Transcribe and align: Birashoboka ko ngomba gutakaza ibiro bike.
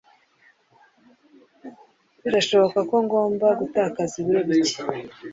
Birashoboka 2.23 2.79
ko 2.89 2.95
ngomba 3.05 3.47
gutakaza 3.59 4.13
ibiro 4.21 4.41
bike. 4.49 4.81